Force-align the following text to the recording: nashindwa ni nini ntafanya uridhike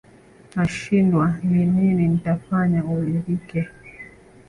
nashindwa 0.53 1.25
ni 1.49 1.61
nini 1.71 2.05
ntafanya 2.17 2.79
uridhike 2.91 3.59